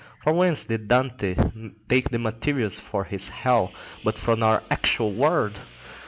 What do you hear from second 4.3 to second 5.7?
this our actual world?